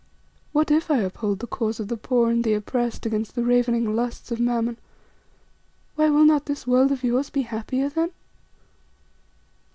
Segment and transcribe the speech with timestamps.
[0.51, 3.95] What if I uphold the cause of the poor and the oppressed against the ravening
[3.95, 4.77] lusts of Mammon?
[5.93, 8.09] Why, will not this world of yours be happier then?"